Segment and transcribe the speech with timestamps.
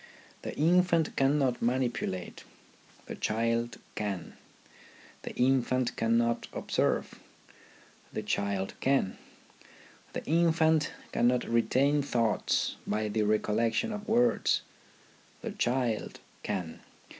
[0.41, 2.43] The infant cannot manipulate,
[3.05, 4.35] the child can;
[5.21, 7.19] the infant cannot observe,
[8.11, 9.19] the child can;
[10.13, 14.61] the infant cannot retain thoughts by the recollec tion of words,
[15.43, 16.79] the child can.